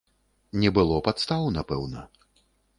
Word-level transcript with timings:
Не 0.63 0.71
было 0.77 0.97
падстаў, 1.09 1.43
напэўна. 1.61 1.99